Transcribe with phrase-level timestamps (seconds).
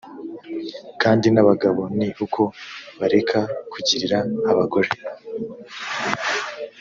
[1.01, 2.41] kandi n abagabo ni uko
[2.99, 3.39] bareka
[3.71, 4.17] kugirira
[4.51, 4.89] abagore